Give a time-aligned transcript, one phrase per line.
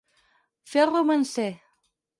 [0.71, 1.49] Fer el romancer.